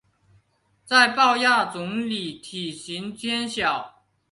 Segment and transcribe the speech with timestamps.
[0.83, 4.03] 在豹亚种里体型偏小。